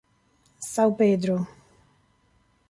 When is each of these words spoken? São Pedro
São 0.65 0.91
Pedro 0.95 1.45